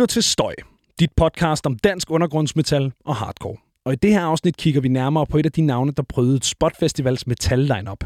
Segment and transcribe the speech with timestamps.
[0.00, 0.54] lytter til Støj,
[1.00, 3.56] dit podcast om dansk undergrundsmetal og hardcore.
[3.84, 6.42] Og i det her afsnit kigger vi nærmere på et af de navne, der prøvede
[6.42, 8.04] Spot Festivals metal lineup.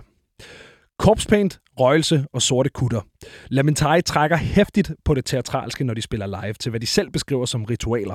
[0.99, 3.01] Corpse Paint, Røgelse og Sorte Kutter.
[3.49, 7.46] Lamentai trækker hæftigt på det teatralske, når de spiller live, til hvad de selv beskriver
[7.46, 8.15] som ritualer.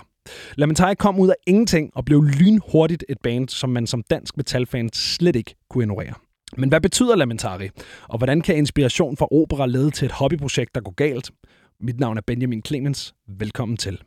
[0.56, 4.90] Lamentai kom ud af ingenting og blev lynhurtigt et band, som man som dansk metalfan
[4.94, 6.14] slet ikke kunne ignorere.
[6.58, 7.70] Men hvad betyder Lamentari?
[8.08, 11.32] Og hvordan kan inspiration fra opera lede til et hobbyprojekt, der går galt?
[11.82, 13.14] Mit navn er Benjamin Clemens.
[13.28, 14.02] Velkommen til.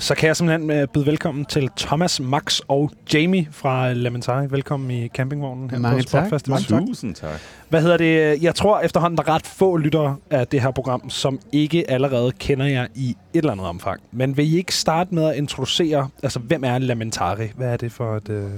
[0.00, 4.46] Så kan jeg simpelthen øh, byde velkommen til Thomas, Max og Jamie fra Lamentari.
[4.50, 6.30] Velkommen i campingvognen her Mange på Spot tak.
[6.30, 6.60] Festival.
[6.70, 7.40] Mange Tusind tak.
[7.68, 8.42] Hvad hedder det?
[8.42, 12.32] Jeg tror efterhånden, der er ret få lyttere af det her program, som ikke allerede
[12.32, 14.00] kender jer i et eller andet omfang.
[14.10, 17.48] Men vil I ikke starte med at introducere, altså hvem er Lamentari?
[17.56, 18.50] Hvad er det for et øh,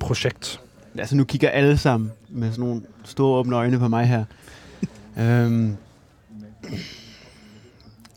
[0.00, 0.60] projekt?
[0.98, 4.24] Altså, nu kigger alle sammen med sådan nogle store åbne øjne på mig her.
[5.18, 5.76] Øhm,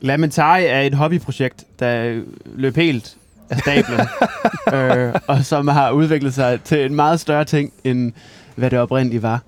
[0.01, 2.21] Lamentari er et hobbyprojekt, der
[2.55, 3.17] løb helt
[3.49, 3.99] af stablen,
[4.73, 8.11] øh, og som har udviklet sig til en meget større ting, end
[8.55, 9.41] hvad det oprindeligt var.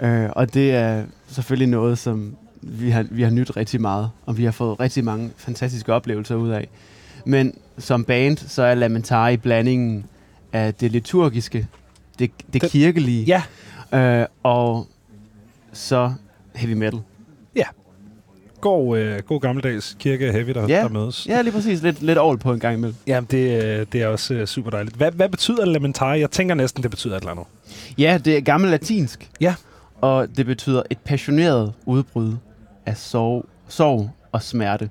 [0.00, 4.38] Øh, og det er selvfølgelig noget, som vi har, vi har nyt rigtig meget, og
[4.38, 6.68] vi har fået rigtig mange fantastiske oplevelser ud af.
[7.24, 10.04] Men som band, så er Lamentari blandingen
[10.52, 11.66] af det liturgiske,
[12.18, 13.42] det, det Det- kirkelige, Ja,
[14.20, 14.86] øh, og
[15.72, 16.12] så
[16.58, 17.00] heavy metal.
[18.60, 20.76] god, øh, god gammeldags kirke heavy, der, Ja.
[20.82, 21.26] der mødes.
[21.26, 21.82] Ja, lige præcis.
[21.82, 22.96] Lidt, lidt all på en gang imellem.
[23.06, 24.96] Jamen, det, øh, det er også øh, super dejligt.
[24.96, 26.20] Hvad, hvad betyder Lamentari?
[26.20, 27.44] Jeg tænker næsten, det betyder et eller andet.
[27.98, 29.30] Ja, det er gammel latinsk.
[29.40, 29.54] Ja.
[30.00, 32.34] Og det betyder et passioneret udbrud
[32.86, 34.90] af sorg, sorg og smerte.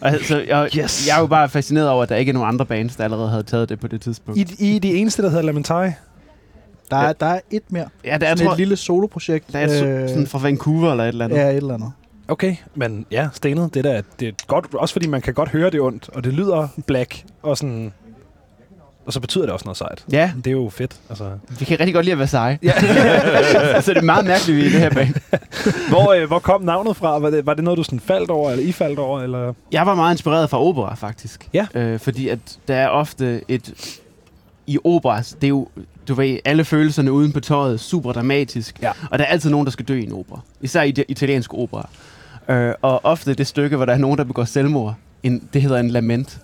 [0.00, 1.08] Altså, jeg, Yes.
[1.08, 3.28] jeg er jo bare fascineret over, at der ikke er nogen andre bands, der allerede
[3.30, 4.40] havde taget det på det tidspunkt.
[4.40, 5.90] I, I er de eneste, der hedder Lamentari?
[6.90, 7.12] Der er, Ja.
[7.20, 7.88] der er et mere.
[8.04, 9.52] ja, der er, Sådan tror, et lille soloprojekt.
[9.52, 11.36] der er et, øh, sådan fra Vancouver eller et eller andet.
[11.36, 11.92] Ja, et eller andet.
[12.28, 15.70] Okay, men ja, stenet, det der, det er godt, også fordi man kan godt høre
[15.70, 17.92] det ondt, og det lyder black, og sådan,
[19.06, 20.04] og så betyder det også noget sejt.
[20.12, 21.30] Ja, Det er jo fedt, altså.
[21.58, 22.58] vi kan rigtig godt lide at være seje.
[22.62, 22.72] Ja.
[23.80, 25.14] så det er meget mærkeligt, vi er i det her band.
[25.90, 27.18] hvor, øh, hvor kom navnet fra?
[27.18, 29.52] Var det, var det noget, du sådan faldt over, eller I faldt over, eller?
[29.72, 31.48] Jeg var meget inspireret fra opera, faktisk.
[31.52, 31.66] Ja.
[31.74, 32.38] Øh, fordi at
[32.68, 33.74] der er ofte et...
[34.66, 35.68] I opera, det er jo,
[36.08, 38.82] du ved, alle følelserne uden på tøjet, super dramatisk.
[38.82, 38.90] Ja.
[39.10, 40.40] Og der er altid nogen, der skal dø i en opera.
[40.60, 41.88] Især i det italienske opera.
[42.48, 45.76] Øh, og ofte det stykke, hvor der er nogen, der begår selvmord, en, det hedder
[45.78, 46.40] en lament.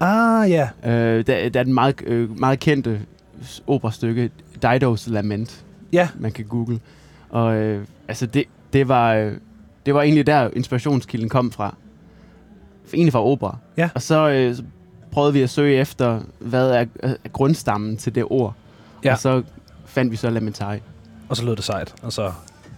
[0.00, 0.68] Ah, ja.
[0.84, 3.00] Øh, der, der er den meget, øh, meget kendte
[3.66, 4.30] operastykke,
[4.62, 6.08] Didos Lament, Ja.
[6.18, 6.80] man kan google.
[7.30, 9.32] Og øh, altså, det, det, var, øh,
[9.86, 11.74] det var egentlig der, inspirationskilden kom fra.
[12.94, 13.56] Egentlig fra opera.
[13.76, 13.88] Ja.
[13.94, 14.62] Og så, øh, så
[15.12, 18.54] prøvede vi at søge efter, hvad er, er grundstammen til det ord.
[19.04, 19.12] Ja.
[19.12, 19.42] Og så
[19.86, 20.78] fandt vi så Lamentari.
[21.28, 22.32] Og så lød det sejt, og så...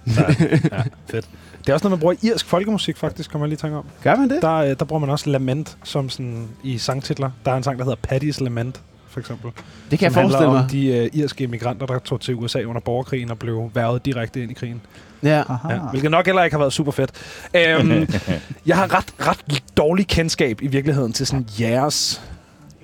[0.06, 0.24] Ja,
[0.72, 1.28] ja, fedt.
[1.58, 3.84] Det er også noget, man bruger irsk folkemusik, faktisk, kommer jeg lige i tanke om.
[4.02, 4.42] Gør man det?
[4.42, 7.30] Der, øh, der bruger man også lament som sådan i sangtitler.
[7.44, 9.50] Der er en sang, der hedder Paddy's Lament, for eksempel.
[9.90, 10.62] Det kan jeg forestille mig.
[10.62, 14.42] om de øh, irske immigranter, der tog til USA under borgerkrigen og blev værvet direkte
[14.42, 14.80] ind i krigen.
[15.22, 15.42] Ja.
[15.48, 15.72] Aha.
[15.72, 17.10] Ja, hvilket nok heller ikke har været super fedt.
[17.54, 18.08] Øhm,
[18.66, 22.22] jeg har ret, ret dårlig kendskab i virkeligheden til sådan jeres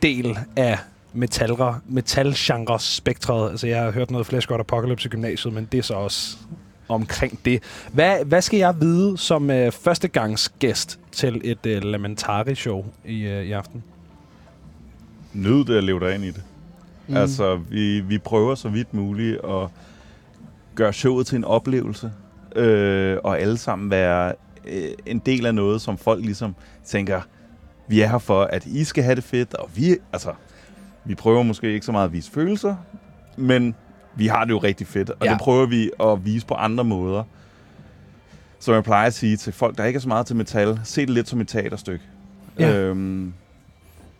[0.02, 0.78] del af
[1.12, 3.50] metalre, metalgenre spektret.
[3.50, 6.36] Altså, jeg har hørt noget Flash God Apocalypse i gymnasiet, men det er så også
[6.88, 7.62] omkring det.
[7.92, 13.52] Hvad, hvad skal jeg vide som øh, førstegangsgæst til et øh, Lamentari-show i, øh, i
[13.52, 13.84] aften?
[15.32, 16.42] Nyd det at leve dig ind i det.
[17.06, 17.16] Mm.
[17.16, 19.68] Altså, vi, vi prøver så vidt muligt at
[20.74, 22.12] gøre showet til en oplevelse,
[22.58, 24.32] øh, og alle sammen være
[24.64, 26.54] øh, en del af noget, som folk ligesom
[26.84, 27.20] tænker,
[27.88, 30.32] vi er her for, at I skal have det fedt, og vi, altså,
[31.04, 32.76] vi prøver måske ikke så meget at vise følelser,
[33.36, 33.74] men
[34.16, 35.30] vi har det jo rigtig fedt, og Ja.
[35.32, 37.24] det prøver vi at vise på andre måder.
[38.60, 41.00] Som jeg plejer at sige til folk, der ikke er så meget til metal, se
[41.00, 42.04] det lidt som et teaterstykke.
[42.58, 42.76] Ja.
[42.78, 43.32] Øhm,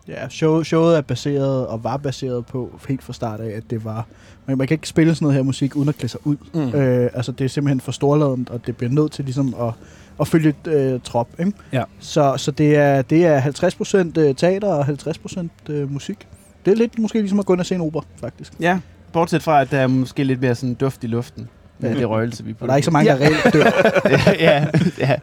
[0.09, 3.85] Ja, show, showet er baseret og var baseret på helt fra start af, at det
[3.85, 4.07] var...
[4.47, 6.37] Man, man kan ikke spille sådan noget her musik uden at klæde sig ud.
[6.55, 6.75] Mm.
[6.75, 9.73] Øh, altså, det er simpelthen for storladent, og det bliver nødt til ligesom at,
[10.21, 11.29] at følge et øh, trop.
[11.39, 11.53] Ikke?
[11.73, 11.83] Ja.
[11.99, 16.27] Så, så det, er, det er 50% øh, teater og 50% øh, musik.
[16.65, 18.53] Det er lidt måske ligesom at gå ind og se en opera, faktisk.
[18.61, 18.79] Ja,
[19.13, 21.49] bortset fra, at der er måske lidt mere sådan duft i luften.
[21.83, 22.65] Ja, det røgelse, vi på.
[22.65, 23.71] Og der er ikke så mange, der reelt dør.
[24.09, 24.67] ja, ja,
[24.99, 25.17] ja.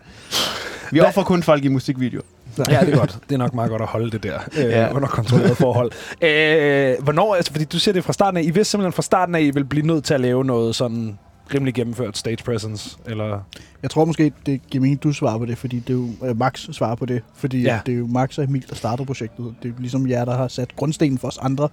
[0.92, 2.24] Vi offrer kun folk i musikvideoer.
[2.70, 3.20] Ja, det er godt.
[3.30, 4.94] Det er nok meget godt at holde det der øh, ja.
[4.94, 5.92] Under kontrolleret forhold.
[6.22, 9.36] Øh, hvornår, altså, fordi du siger det fra starten af, I vidste simpelthen fra starten
[9.36, 11.18] af, at I ville blive nødt til at lave noget sådan
[11.54, 13.40] rimelig gennemført stage presence, eller...
[13.82, 16.38] Jeg tror måske, det giver mening, du svarer på det, fordi det er jo øh,
[16.40, 17.22] Max svarer på det.
[17.36, 17.74] Fordi Ja.
[17.74, 17.80] ja.
[17.86, 19.46] det er jo Max og Emil, der starter projektet.
[19.64, 21.70] Det er jo ligesom jer, der har sat grundstenen for os andre.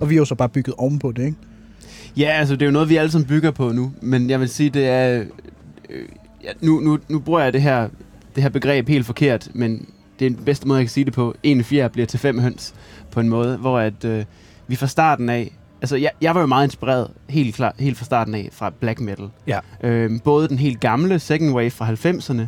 [0.00, 1.36] Og vi har jo så bare bygget ovenpå det, ikke?
[2.16, 3.92] Ja, altså det er jo noget, vi alle sammen bygger på nu.
[4.00, 5.24] Men jeg vil sige, det er...
[5.90, 6.04] Øh,
[6.44, 7.88] ja, nu, nu, nu bruger jeg det her
[8.34, 9.88] det her begreb helt forkert, men
[10.20, 11.34] det er den bedste måde, jeg kan sige det på.
[11.42, 12.74] En fjer bliver til fem høns
[13.10, 14.24] på en måde, hvor at, øh,
[14.66, 15.52] vi fra starten af,
[15.82, 19.00] altså jeg, jeg var jo meget inspireret helt, klar, helt fra starten af fra black
[19.00, 19.28] metal.
[19.46, 19.58] Ja.
[19.82, 22.42] Øhm, både den helt gamle second wave fra 90'erne,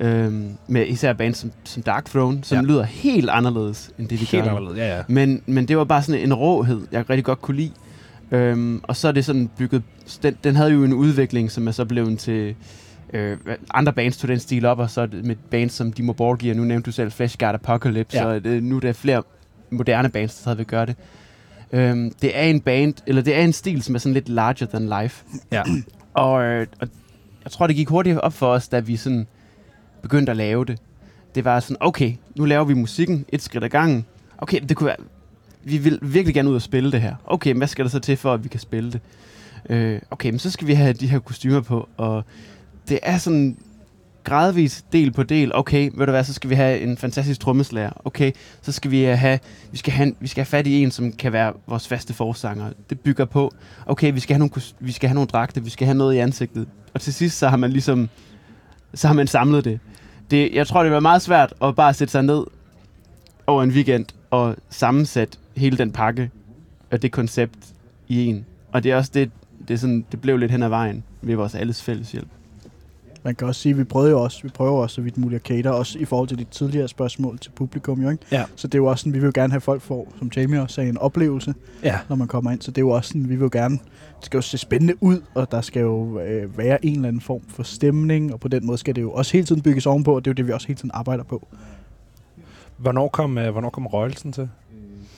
[0.00, 2.62] øhm, med især bands som, som Dark Throne, som Ja.
[2.64, 4.50] lyder helt anderledes end det, de Helt gør.
[4.50, 5.02] anderledes, ja, ja.
[5.08, 7.70] Men, men det var bare sådan en råhed, jeg rigtig godt kunne lide.
[8.30, 9.82] Øhm, og så er det sådan bygget...
[10.22, 12.54] Den, den havde jo en udvikling, som er så blevet til...
[13.12, 13.36] Øh,
[13.74, 16.86] andre bands tog den stil op, og så med bands som Dimo Borgir, nu nævnte
[16.86, 18.26] du selv Flashguard Apocalypse, Ja.
[18.26, 19.22] og det, nu er der flere
[19.70, 20.96] moderne bands, der stadigvæk gør det.
[21.72, 24.66] Øhm, det er en band, eller det er en stil, som er sådan lidt larger
[24.66, 25.24] than life.
[25.52, 25.62] Ja.
[26.14, 26.88] og, øh, og
[27.44, 29.26] jeg tror, det gik hurtigt op for os, da vi sådan
[30.02, 30.78] begyndte at lave det.
[31.34, 34.04] Det var sådan, okay, nu laver vi musikken et skridt ad gangen.
[34.38, 34.96] Okay, det kunne være,
[35.64, 37.14] vi vil virkelig gerne ud og spille det her.
[37.26, 39.00] Okay, men hvad skal der så til for, at vi kan spille det?
[39.70, 42.24] Øh, okay, men så skal vi have de her kostymer på, og
[42.88, 43.56] det er sådan
[44.26, 45.54] gradvis del på del.
[45.54, 47.90] Okay, ved du hvad, så skal vi have en fantastisk trommeslager.
[48.04, 49.38] Okay, så skal vi have,
[49.72, 52.70] vi skal have, vi skal have fat i en, som kan være vores faste forsanger.
[52.90, 53.54] Det bygger på,
[53.86, 56.18] okay, vi skal have nogle, vi skal have nogle dragter, vi skal have noget i
[56.18, 56.68] ansigtet.
[56.94, 58.08] Og til sidst, så har man ligesom,
[58.94, 59.80] så har man samlet det.
[60.30, 62.44] det jeg tror, det var meget svært at bare sætte sig ned
[63.46, 66.30] over en weekend og sammensætte hele den pakke
[66.90, 67.58] og det koncept
[68.08, 68.46] i en.
[68.72, 69.30] Og det er også det,
[69.68, 72.28] det, er sådan, det blev lidt hen ad vejen ved vores alles fælles hjælp.
[73.26, 75.40] Man kan også sige, at vi prøver jo også, vi prøver også så vidt muligt
[75.40, 78.24] at cater, også i forhold til de tidligere spørgsmål til publikum, jo, ikke?
[78.32, 78.44] Ja.
[78.56, 80.62] Så det er jo også sådan, vi vil jo gerne have folk får, som Jamie
[80.62, 81.98] også sagde, en oplevelse, Ja.
[82.08, 82.60] når man kommer ind.
[82.60, 83.74] Så det er jo også sådan, vi vil jo gerne,
[84.18, 87.22] det skal jo se spændende ud, og der skal jo øh, være en eller anden
[87.22, 90.14] form for stemning, og på den måde skal det jo også hele tiden bygges ovenpå,
[90.16, 91.48] og det er jo det, vi også hele tiden arbejder på.
[92.76, 94.48] Hvornår kom, øh, hvornår kom røgelsen til?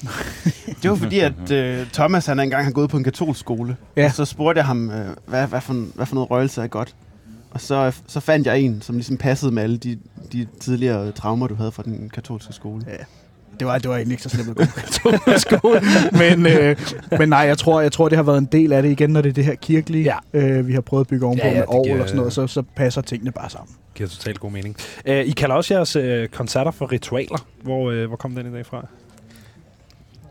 [0.82, 3.76] Det var fordi, at øh, Thomas han engang har gået på en katolsk skole.
[3.96, 4.00] Ja.
[4.02, 4.06] Ja.
[4.08, 6.94] Og så spurgte jeg ham, øh, hvad, hvad, for, hvad for noget røgelse er godt.
[7.50, 9.98] Og så, så fandt jeg en, som ligesom passede med alle de,
[10.32, 12.82] de tidligere traumer, du havde fra den katolske skole.
[12.88, 12.92] Ja.
[13.58, 15.80] Det var, det var egentlig ikke så slemt at gå på katolsk skole.
[16.12, 16.76] Men, øh,
[17.18, 19.20] men nej, jeg tror, jeg tror, det har været en del af det igen, når
[19.22, 20.04] det er det her kirkelige,
[20.34, 20.40] Ja.
[20.40, 22.16] øh, vi har prøvet at bygge ovenpå Ja, ja, med det år giver- og sådan
[22.16, 23.74] noget, så, så passer tingene bare sammen.
[23.94, 24.76] giver totalt god mening.
[25.08, 27.46] Uh, I kalder også jeres uh, koncerter for ritualer.
[27.62, 28.86] Hvor, uh, hvor kom den i dag fra?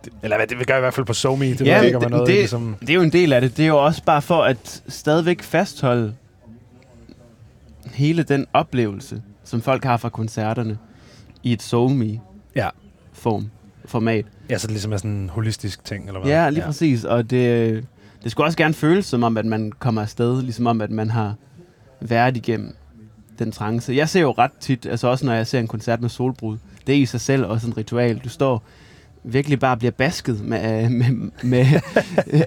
[0.05, 1.45] Det, eller hvad, det vil gøre i hvert fald på SoMe.
[1.45, 2.75] Det Ja, jeg ikke, er det- noget, det- ligesom...
[2.81, 3.57] Det er jo en del af det.
[3.57, 6.13] Det er jo også bare for at stadigvæk fastholde
[7.97, 10.77] hele den oplevelse, som folk har fra koncerterne
[11.43, 12.19] i et soul
[12.55, 12.69] Ja.
[13.13, 13.49] form,
[13.85, 14.25] format.
[14.49, 16.31] Ja, så det ligesom er sådan en holistisk ting, eller hvad?
[16.31, 16.65] Ja, lige ja.
[16.65, 17.03] præcis.
[17.03, 17.85] Og det,
[18.23, 21.09] det skulle også gerne føles som om, at man kommer afsted, ligesom om, at man
[21.09, 21.35] har
[22.01, 22.75] været igennem
[23.39, 23.93] den trance.
[23.93, 26.57] Jeg ser jo ret tit, altså også når jeg ser en koncert med solbrud,
[26.87, 28.17] det er i sig selv også en ritual.
[28.17, 28.63] Du står
[29.23, 31.65] virkelig bare bliver basket med, med, med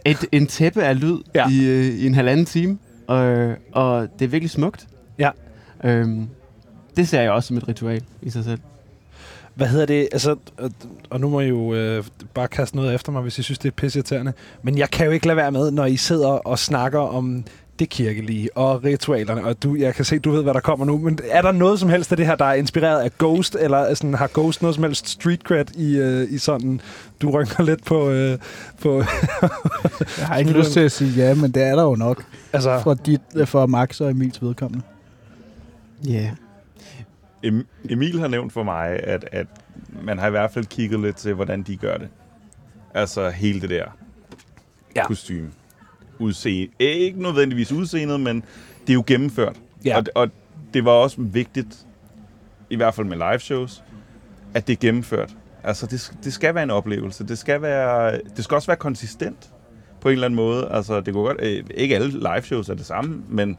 [0.07, 1.49] et, en tæppe af lyd Ja.
[1.49, 1.55] ja.
[1.55, 2.79] i, øh, i en halvanden time.
[3.07, 4.87] Og, og det er virkelig smukt.
[5.21, 5.31] Ja.
[5.85, 6.29] Øhm,
[6.97, 8.61] det ser jeg også som et ritual i sig selv.
[9.55, 10.09] Hvad hedder det?
[10.13, 10.37] Altså,
[11.11, 13.69] og, nu må I jo øh, bare kaste noget efter mig, hvis I synes, det
[13.69, 14.33] er pisseirriterende.
[14.63, 17.45] Men jeg kan jo ikke lade være med, når I sidder og snakker om
[17.79, 20.99] det kirkelige og ritualerne, og du, jeg kan se, du ved, hvad der kommer nu,
[20.99, 23.95] men er der noget som helst af det her, der er inspireret af Ghost, eller
[23.95, 26.81] sådan, har Ghost noget som helst street cred i, øh, i sådan,
[27.23, 28.39] du rynker lidt på, øh,
[28.83, 28.97] på
[30.19, 32.81] Jeg har ikke lyst til at sige ja, men det er der jo nok altså,
[32.83, 34.85] for, dit, for Max og Emils vedkommende.
[36.09, 36.13] Ja.
[36.13, 36.33] Yeah.
[37.47, 39.47] Em- Emil har nævnt for mig, at, at
[40.03, 42.09] man har i hvert fald kigget lidt til, hvordan de gør det.
[42.95, 43.85] Altså hele det der Ja.
[44.97, 45.07] ja.
[45.07, 45.51] kostume.
[46.19, 46.73] Udseende.
[46.79, 48.37] Ikke nødvendigvis udseendet, men
[48.81, 49.61] det er jo gennemført.
[49.85, 49.97] Ja.
[49.97, 50.29] Og, og
[50.75, 51.87] det var også vigtigt,
[52.71, 53.85] i hvert fald med live shows,
[54.55, 55.37] at det er gennemført.
[55.65, 57.27] Altså, det, det skal være en oplevelse.
[57.27, 59.51] Det skal, være, det skal også være konsistent
[60.01, 60.69] på en eller anden måde.
[60.71, 63.59] Altså, det kunne godt, øh, ikke alle live shows er det samme, men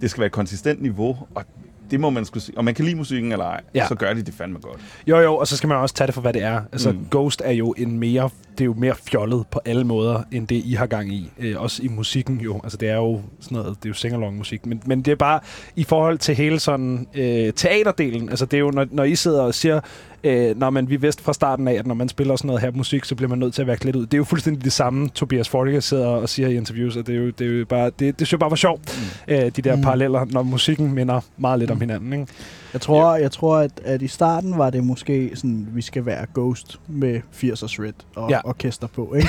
[0.00, 1.44] det skal være et konsistent niveau, og
[1.90, 2.58] det må man skulle sige.
[2.58, 3.86] Og man kan lide musikken eller ej, Ja.
[3.88, 4.80] så gør de det fandme godt.
[5.06, 6.60] Jo, jo, og så skal man også tage det for, hvad det er.
[6.72, 6.92] Altså.
[6.92, 7.06] Mm.
[7.10, 10.62] Ghost er jo en mere, det er jo mere fjollet på alle måder, end det,
[10.64, 11.30] I har gang i.
[11.38, 12.60] Øh, også i musikken jo.
[12.62, 14.66] Altså, det er jo sådan noget, det er jo singalong musik.
[14.66, 15.40] Men, men det er bare
[15.76, 18.28] i forhold til hele sådan øh, teaterdelen.
[18.28, 19.80] Altså, det er jo, når, når I sidder og siger,
[20.26, 22.70] øh, når man, vi vidste fra starten af, at når man spiller sådan noget her
[22.70, 24.06] musik, så bliver man nødt til at være klædt ud.
[24.06, 27.14] Det er jo fuldstændig det samme, Tobias Fortiger sidder og siger i interviews, og det
[27.14, 29.34] er jo, det er jo bare, det, det synes jeg bare var sjovt, mm.
[29.34, 29.78] øh, de der Mm.
[29.78, 29.84] mm.
[29.84, 32.26] paralleller, når musikken minder meget lidt om hinanden, ikke?
[32.72, 36.26] Jeg tror, jeg tror at, at i starten var det måske sådan, vi skal være
[36.34, 38.36] Ghost med 80'er shred og Ja.
[38.36, 38.40] ja.
[38.48, 39.28] orkester på, ikke?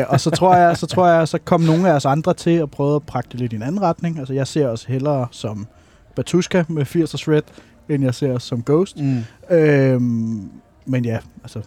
[0.00, 2.50] øh, og så tror jeg, så tror jeg, så kom nogle af os andre til
[2.50, 4.18] at prøve at pragte lidt i en anden retning.
[4.18, 5.66] Altså jeg ser os hellere som
[6.16, 7.42] Batushka med 80'er shred,
[7.90, 8.96] end jeg ser os som Ghost.
[9.00, 9.24] Mm.
[9.50, 10.50] Øhm,
[10.86, 11.60] men ja, altså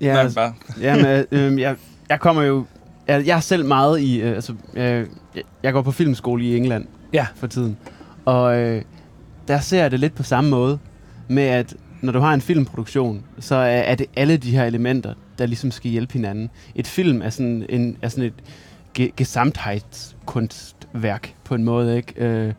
[0.00, 0.54] Ja, Nej, altså, bare.
[0.82, 1.76] Jamen, øh, jeg,
[2.08, 2.64] jeg kommer jo...
[3.08, 4.20] Jeg, jeg er selv meget i...
[4.20, 7.26] Øh, altså, øh, jeg, jeg går på filmskole i England Ja.
[7.36, 7.76] for tiden.
[8.24, 8.82] Og øh,
[9.48, 10.78] der ser jeg det lidt på samme måde,
[11.28, 15.14] med at når du har en filmproduktion, så er, er det alle de her elementer,
[15.38, 16.50] der ligesom skal hjælpe hinanden.
[16.74, 18.34] Et film er sådan, en, er sådan et
[18.98, 22.14] ge- gesamthedskunstværk på en måde, ikke?
[22.24, 22.52] Øh,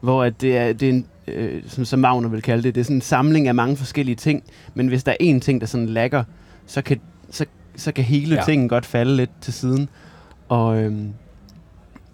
[0.00, 2.80] hvor at det er, det er en, øh, som, som Magner vil kalde det, det
[2.80, 4.42] er sådan en samling af mange forskellige ting,
[4.74, 6.24] men hvis der er én ting, der sådan lækker,
[6.66, 7.44] så kan, så,
[7.76, 8.42] så kan hele Ja.
[8.44, 9.88] tingen godt falde lidt til siden.
[10.48, 11.08] Og, øhm,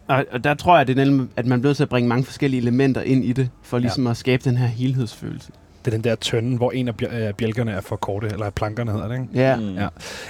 [0.08, 2.08] og, og der tror jeg, det er nemlig, at man bliver nødt til at bringe
[2.08, 4.10] mange forskellige elementer ind i det, for ligesom ja.
[4.10, 5.52] at skabe den her helhedsfølelse.
[5.84, 8.50] Det er den der tønde, hvor en af bjæl- øh, bjælkerne er for korte, eller
[8.50, 9.26] plankerne hedder det, ikke?
[9.34, 9.56] Ja.
[9.56, 9.74] Mm.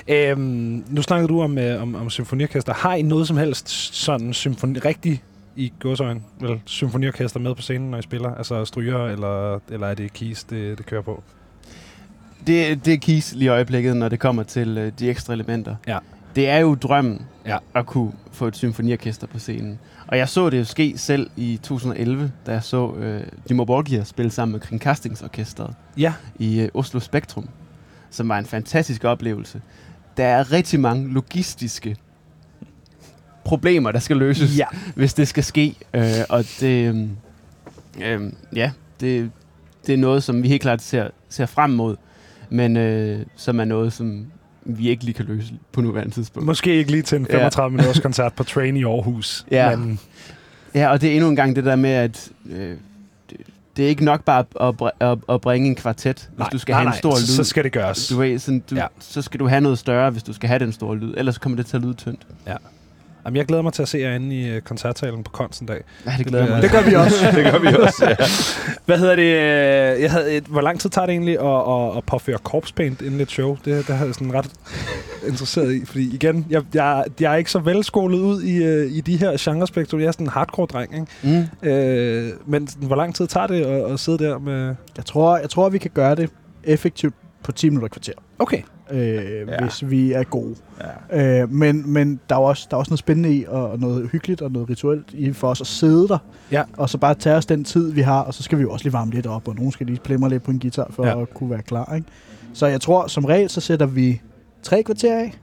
[0.08, 0.30] Ja.
[0.30, 2.75] Øhm, nu snakkede du om, øh, om, om symfoniorkester.
[2.75, 5.22] Har I noget som helst sådan symfoni, rigtig
[5.56, 8.34] i godsøjen, vel, symfoniorkester med på scenen, når I spiller?
[8.34, 11.22] Altså stryger, eller, eller er det keys, det, det kører på?
[12.46, 15.76] Det, det er keys lige i øjeblikket, når det kommer til øh, de ekstra elementer.
[15.86, 15.98] Ja.
[16.36, 17.58] Det er jo drømmen Ja.
[17.75, 19.78] at kunne få et symfoniorkester på scenen.
[20.06, 24.04] Og jeg så det jo ske selv i 2011, da jeg så øh, Dimo Borgir
[24.04, 26.12] spille sammen med Kringkastingsorkestret Ja.
[26.38, 27.48] i øh, Oslo Spektrum,
[28.10, 29.60] som var en fantastisk oplevelse.
[30.16, 31.96] Der er rigtig mange logistiske
[33.46, 34.64] problemer, der skal løses, Ja.
[34.94, 35.74] hvis det skal ske.
[35.94, 36.94] Øh, og det,
[38.04, 38.22] øh,
[38.56, 39.30] ja, det,
[39.86, 41.96] det er noget, som vi helt klart ser, ser frem mod,
[42.50, 44.26] men øh, som er noget, som
[44.64, 46.46] vi ikke lige kan løse på nuværende tidspunkt.
[46.46, 47.36] Måske ikke lige til en Ja.
[47.36, 49.46] 35 minutters koncert på Train i Aarhus.
[49.50, 49.76] Ja.
[49.76, 50.00] Men,
[50.74, 52.76] Ja, og det er endnu en gang det der med, at øh,
[53.76, 56.72] det, er ikke nok bare at, at, at bringe en kvartet, hvis nej, du skal
[56.72, 57.26] nej, have en nej, stor lyd.
[57.26, 58.08] så skal det gøres.
[58.08, 58.80] Du ved, sådan, du, Ja.
[58.80, 58.86] ja.
[58.98, 61.14] Så skal du have noget større, hvis du skal have den store lyd.
[61.16, 62.26] Ellers kommer det til at lyde tyndt.
[63.26, 65.80] Jamen, jeg glæder mig til at se jer inde i øh, koncertsalen på Konsen dag.
[66.06, 66.62] Ja, det glæder jeg mig.
[66.62, 67.16] Det gør vi også.
[67.37, 68.16] det gør vi også, ja.
[68.87, 69.23] Hvad hedder det?
[69.23, 71.47] øh, Jeg havde et, hvor lang tid tager det egentlig at,
[71.90, 73.56] at, at påføre corpse paint inden et show?
[73.64, 74.50] Det, det har jeg sådan ret
[75.28, 75.85] interesseret i.
[75.85, 79.37] Fordi igen, jeg, jeg, jeg er ikke så velskolet ud i, øh, i de her
[79.40, 80.00] genrespektrum.
[80.00, 81.47] Jeg er sådan en hardcore-dreng, ikke?
[81.62, 81.68] Mm.
[81.68, 84.75] Øh, men sådan, hvor lang tid tager det at, at sidde der med...
[84.97, 86.30] Jeg tror, jeg tror, vi kan gøre det
[86.64, 87.14] effektivt
[87.45, 88.62] på 10 minutter kvarter, Okay.
[88.90, 88.98] øh,
[89.48, 89.60] Ja.
[89.62, 90.54] hvis vi er gode.
[91.10, 91.42] ja.
[91.42, 94.42] Øh, men men der, er også, der er også noget spændende i, og noget hyggeligt
[94.42, 96.18] og noget rituelt i for os at sidde der,
[96.52, 96.62] Ja.
[96.76, 98.84] og så bare tage os den tid, vi har, og så skal vi jo også
[98.84, 101.20] lige varme lidt op, og nogen skal lige plimre lidt på en guitar, for Ja.
[101.22, 101.94] at kunne være klar.
[101.94, 102.06] Ikke?
[102.52, 104.20] Så jeg tror, som regel, så sætter vi
[104.62, 105.34] tre kvarter af,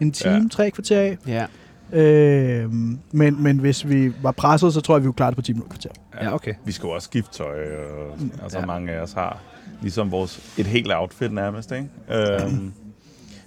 [0.00, 0.40] en time, Ja.
[0.50, 1.18] tre kvarter af.
[1.26, 1.46] Ja.
[1.92, 2.72] Øh,
[3.12, 5.70] men, men hvis vi var presset, så tror jeg, vi var klar på 10 minutter
[5.76, 5.90] kvarter.
[6.22, 6.54] Ja, okay.
[6.64, 8.60] Vi skal jo også skifte tøj, og altså Ja.
[8.60, 8.66] ja.
[8.66, 9.38] mange af os har
[9.80, 11.88] ligesom vores, et helt outfit nærmest, ikke?
[12.10, 12.72] Øhm,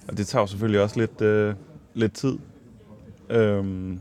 [0.07, 1.55] og det tager jo selvfølgelig også lidt, øh,
[1.93, 2.37] lidt tid.
[3.29, 3.99] Øhm,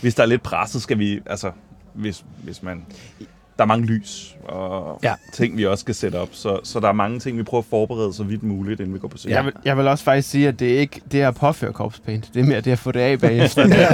[0.00, 1.50] hvis der er lidt presset, skal vi, altså,
[1.94, 2.86] hvis, hvis man,
[3.56, 5.12] der er mange lys og Ja.
[5.32, 7.66] ting, vi også skal sætte op, så, så der er mange ting, vi prøver at
[7.70, 9.36] forberede så vidt muligt, inden vi går på scenen.
[9.36, 11.72] Jeg, vil, jeg vil også faktisk sige, at det er ikke det er at påføre
[11.72, 12.30] corpse paint.
[12.34, 13.66] Det er mere det at få det af bagefter.
[13.66, 13.88] det, er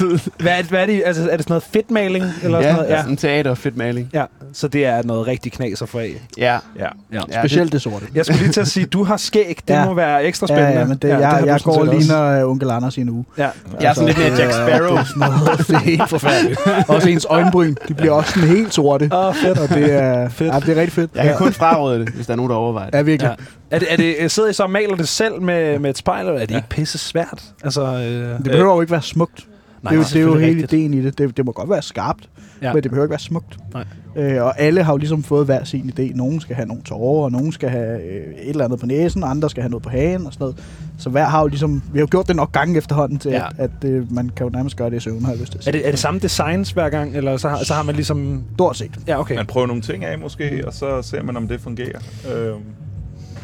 [0.00, 0.28] det.
[0.38, 1.02] Hvad er det, hvad er det?
[1.06, 2.24] Altså, er det sådan noget fedtmaling?
[2.42, 2.90] Eller Ja, sådan noget?
[2.90, 3.00] ja.
[3.02, 4.10] sådan teater og fedt maling.
[4.12, 4.24] ja.
[4.52, 6.10] Så det er noget rigtig knas at få af.
[6.38, 6.58] Ja.
[6.78, 6.86] Ja.
[7.12, 7.20] Ja.
[7.32, 8.06] Ja, Specielt det sorte.
[8.14, 9.58] Jeg skulle lige til at sige, du har skæg.
[9.68, 9.84] Det Ja.
[9.84, 10.70] må være ekstra spændende.
[10.72, 13.00] Ja, ja, men det, Ja, jeg, du jeg går og ligner uh, onkel Anders i
[13.00, 13.24] en uge.
[13.38, 13.48] Ja.
[13.80, 14.96] Jeg er sådan lidt mere Jack Sparrow.
[14.98, 16.60] Det sådan noget, det er helt forfærdeligt.
[16.88, 19.08] Også ens øjenbryn, de bliver også sådan helt sorte.
[19.12, 19.58] Åh, oh, fedt.
[19.58, 20.54] Og det er, Fedt.
[20.54, 21.10] ja, det er rigtig fedt.
[21.14, 22.96] Jeg kan kun fraråde det, hvis der er nogen, der overvejer det.
[22.98, 23.36] Ja, virkelig.
[23.70, 23.76] Ja.
[23.76, 26.26] Er det, er det, sidder I så og maler det selv med, med et spejl,
[26.26, 26.56] eller er det Ja.
[26.56, 27.42] ikke pisse svært?
[27.64, 29.46] Altså, øh, Det behøver jo ikke være smukt.
[29.82, 30.72] Nej, det, er jo, det er jo hele rigtigt.
[30.72, 31.18] ideen i det.
[31.18, 31.36] det.
[31.36, 32.28] Det må godt være skarpt,
[32.62, 32.72] Ja.
[32.74, 33.58] men det behøver ikke være smukt.
[33.74, 33.84] Nej.
[34.16, 36.16] Øh, og alle har jo ligesom fået hver sin idé.
[36.16, 39.22] Nogen skal have nogle tårer, og nogen skal have øh, et eller andet på næsen,
[39.24, 40.56] og andre skal have noget på hagen og sådan noget.
[40.98, 41.82] Så hver har jo ligesom...
[41.92, 43.46] Vi har jo gjort det nok gange efterhånden til, Ja.
[43.58, 45.58] at, at øh, man kan jo nærmest gøre det i søvn, har jeg lyst til
[45.58, 47.94] at Er det, er det samme designs hver gang, eller så har, så har man
[47.94, 48.44] ligesom...
[48.54, 48.98] Stort set.
[49.06, 49.36] Ja, okay.
[49.36, 51.98] Man prøver nogle ting af måske, og så ser man, om det fungerer.
[52.34, 52.60] Øhm,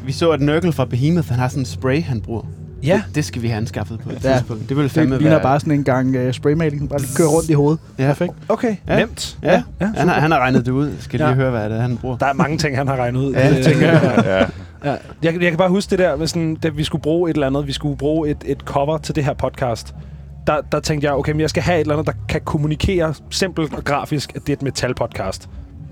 [0.07, 2.43] Vi så, at Nørkel fra Behemoth, han har sådan en spray, han bruger.
[2.83, 3.03] Ja.
[3.07, 4.33] Det, det skal vi have anskaffet på et Ja.
[4.35, 4.69] tidspunkt.
[4.69, 5.43] Det vil fandme Det ligner være...
[5.43, 6.89] bare sådan en gang øh, spraymaling.
[6.89, 7.81] Bare lige køre rundt i hovedet.
[7.99, 8.07] Ja.
[8.07, 8.33] Perfekt.
[8.49, 8.99] Okay, Ja.
[8.99, 9.39] nemt.
[9.43, 10.91] Ja, ja han, har, han har regnet det ud.
[11.01, 11.35] Skal lige Ja.
[11.35, 12.17] høre, hvad det er, han bruger.
[12.17, 13.33] Der er mange ting, han har regnet ud.
[13.33, 14.23] Ja, det tænker jeg.
[14.85, 14.91] ja.
[14.91, 14.97] Ja.
[15.23, 17.47] Jeg, jeg kan bare huske det der, med sådan, da vi skulle bruge et eller
[17.47, 19.95] andet, vi skulle bruge et, et cover til det her podcast.
[20.47, 23.15] Der, der tænkte jeg, okay, men jeg skal have et eller andet, der kan kommunikere
[23.31, 25.49] simpelt og grafisk, at det er et metal-podcast.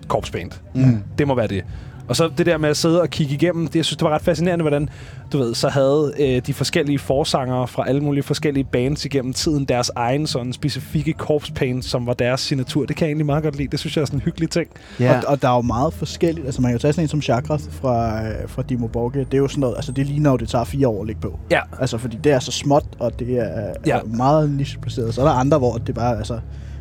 [0.08, 0.60] Corpse Paint.
[0.74, 0.98] Mm.
[1.18, 1.64] Det må være det.
[2.08, 4.10] Og så det der med at sidde og kigge igennem, det, jeg synes, det var
[4.14, 4.88] ret fascinerende, hvordan,
[5.32, 9.64] du ved, så havde øh, de forskellige forsangere fra alle mulige forskellige bands igennem tiden
[9.64, 12.84] deres egen sådan specifikke corpse paint, som var deres signatur.
[12.86, 13.68] Det kan jeg egentlig meget godt lide.
[13.68, 14.66] Det synes jeg er sådan en hyggelig ting.
[15.00, 15.16] Ja.
[15.18, 16.46] Og, og der er jo meget forskelligt.
[16.46, 19.18] Altså man kan jo tage sådan en som Chakra fra, øh, fra Dimo Borge.
[19.24, 21.20] Det er jo sådan noget, altså det ligner jo, det tager fire år at lægge
[21.20, 21.38] på.
[21.50, 21.60] Ja.
[21.80, 23.72] Altså fordi det er så småt, og det er, Ja.
[23.86, 23.98] ja.
[23.98, 25.14] er meget nicheplaceret.
[25.14, 26.38] Så er der andre, hvor det bare, altså,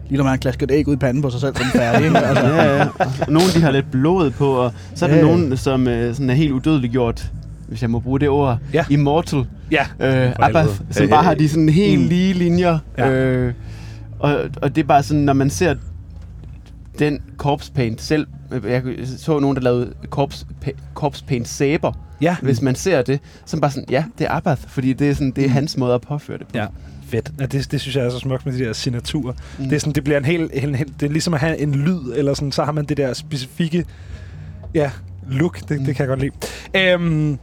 [0.10, 2.06] ligner man har klasket et æg ud i panden på sig selv, som færdig.
[2.06, 2.18] ikke?
[2.18, 2.88] altså, ja, ja.
[3.28, 6.14] Og nogle de har lidt blod på, og så er der Ja, nogen, som øh,
[6.14, 7.32] sådan er helt udødeliggjort,
[7.68, 8.58] hvis jeg må bruge det ord.
[8.74, 8.86] Ja.
[8.90, 9.46] Immortal.
[9.72, 9.86] Ja.
[10.00, 10.68] Øh, helvede.
[10.92, 12.08] som bare har de sådan helt Mm.
[12.08, 12.80] lige linjer.
[12.98, 13.10] Ja.
[13.12, 13.54] Øh,
[14.20, 15.76] og, og det er bare sådan, når man ser
[17.00, 18.28] den corpse paint selv,
[18.68, 18.82] jeg
[19.18, 20.46] så nogen, der lavede corpse,
[20.94, 21.92] corpse paint sæber.
[22.22, 22.36] Ja.
[22.42, 25.10] Hvis man ser det, så er man bare sådan, ja, det er Abath, fordi det
[25.10, 26.58] er, sådan, det er hans måde at påføre det på.
[26.58, 26.66] Ja.
[27.14, 27.32] Fedt.
[27.40, 29.34] Ja, det, det synes jeg er så smukt med de der signaturer.
[29.60, 29.64] Mm.
[29.64, 31.76] Det er sådan, det bliver en helt, en, helt, det er ligesom at have en
[31.76, 33.86] lyd, eller sådan, så har man det der specifikke,
[34.74, 34.92] ja,
[35.30, 35.60] look.
[35.60, 36.34] Det, det kan jeg godt lide.
[36.76, 37.40] Øhm,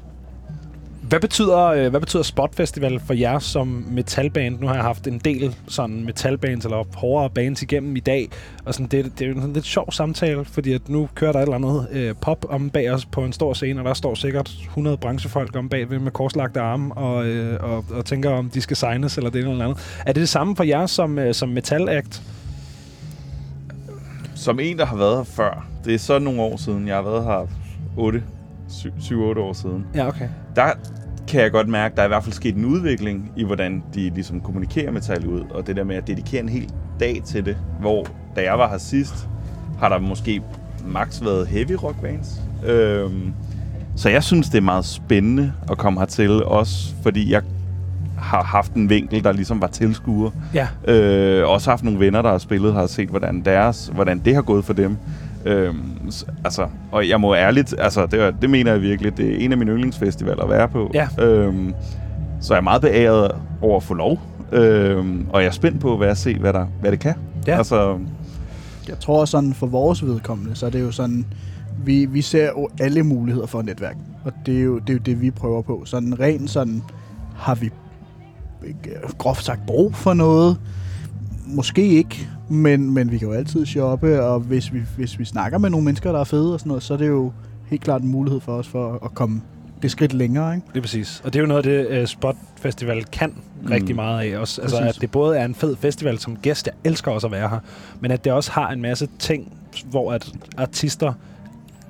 [1.10, 4.60] hvad betyder, øh, hvad betyder Spot Festival for jer som metalband?
[4.60, 8.28] Nu har jeg haft en del sådan metalbands eller hårdere bands igennem i dag,
[8.64, 11.32] og sådan, det, det er jo en sådan lidt sjov samtale, fordi at nu kører
[11.32, 13.94] der et eller andet øh, pop om bag os på en stor scene, og der
[13.94, 18.50] står sikkert 100 branchefolk om bagved med korslagte arme og, øh, og, og tænker, om
[18.50, 19.98] de skal signes eller det eller andet.
[20.06, 22.22] Er det det samme for jer som, øh, som metal act?
[24.34, 27.02] Som en, der har været her før, det er så nogle år siden, jeg har
[27.02, 27.46] været her
[27.96, 28.22] 8,
[28.70, 30.28] 7-8 år siden, Ja, okay.
[30.56, 30.72] der
[31.30, 34.10] kan jeg godt mærke, der er i hvert fald sket en udvikling i, hvordan de
[34.10, 36.70] ligesom kommunikerer metal ud, og det der med at dedikere en hel
[37.00, 38.06] dag til det, hvor
[38.36, 39.28] da jeg var her sidst,
[39.78, 40.42] har der måske
[40.86, 42.42] max været heavy rock bands.
[42.66, 43.32] Øhm,
[43.96, 47.42] så jeg synes, det er meget spændende at komme hertil, også fordi jeg
[48.18, 50.30] har haft en vinkel, der ligesom var tilskuer.
[50.54, 50.68] Ja.
[50.94, 54.34] Øh, også haft nogle venner, der har spillet her og set, hvordan, deres, hvordan det
[54.34, 54.96] har gået for dem.
[55.44, 56.10] Øhm,
[56.44, 59.58] altså, og jeg må ærligt, altså, det, det mener jeg virkelig, det er en af
[59.58, 60.90] mine yndlingsfestivaler at være på.
[60.94, 61.08] Ja.
[61.18, 61.74] Øhm,
[62.40, 63.30] så jeg er meget beæret
[63.62, 64.20] over at få lov.
[64.52, 67.14] Øhm, og jeg er spændt på, hvad jeg se, hvad, der, hvad det kan.
[67.46, 67.56] Ja.
[67.58, 67.98] Altså,
[68.88, 71.26] Jeg tror sådan for vores vedkommende, så er det jo sådan,
[71.84, 73.96] vi, vi ser jo alle muligheder for netværk.
[74.24, 75.82] Og det er jo det, er jo det vi prøver på.
[75.84, 76.82] Sådan rent sådan,
[77.36, 77.70] har vi
[79.18, 80.56] groft sagt brug for noget?
[81.54, 85.58] Måske ikke, men, men vi kan jo altid shoppe, og hvis vi, hvis vi snakker
[85.58, 87.32] med nogle mennesker, der er fede og sådan noget, så er det jo
[87.66, 89.42] helt klart en mulighed for os for at komme
[89.82, 90.66] det skridt længere, ikke?
[90.68, 91.22] Det er præcis.
[91.24, 93.30] Og det er jo noget af det, uh, Spot Festival kan
[93.62, 93.66] mm.
[93.66, 94.38] rigtig meget af.
[94.38, 97.32] Også, altså, at det både er en fed festival som gæst, jeg elsker også at
[97.32, 97.58] være her,
[98.00, 99.52] men at det også har en masse ting,
[99.90, 101.12] hvor at artister